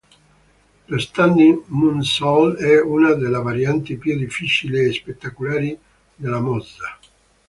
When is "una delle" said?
2.81-3.37